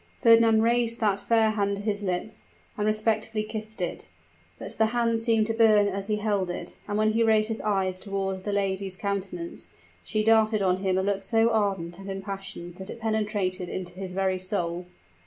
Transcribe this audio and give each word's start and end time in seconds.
Fernand 0.19 0.63
raised 0.63 0.99
that 0.99 1.19
fair 1.19 1.51
hand 1.51 1.77
to 1.77 1.83
his 1.83 2.01
lips, 2.01 2.47
and 2.75 2.87
respectfully 2.87 3.43
kissed 3.43 3.79
it; 3.81 4.09
but 4.57 4.71
the 4.71 4.87
hand 4.87 5.19
seemed 5.19 5.45
to 5.45 5.53
burn 5.53 5.87
as 5.87 6.07
he 6.07 6.15
held 6.15 6.49
it, 6.49 6.75
and 6.87 6.97
when 6.97 7.11
he 7.13 7.21
raised 7.21 7.49
his 7.49 7.61
eyes 7.61 7.99
toward 7.99 8.43
the 8.43 8.51
lady's 8.51 8.97
countenance, 8.97 9.69
she 10.03 10.23
darted 10.23 10.63
on 10.63 10.77
him 10.77 10.97
a 10.97 11.03
look 11.03 11.21
so 11.21 11.51
ardent 11.51 11.99
and 11.99 12.09
impassioned 12.09 12.77
that 12.77 12.89
it 12.89 12.99
penetrated 12.99 13.69
into 13.69 13.93
his 13.93 14.13
very 14.13 14.39
soul. 14.39 14.87